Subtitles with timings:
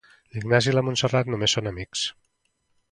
[0.35, 2.09] L'Ignasi i la Montserrat només són amics.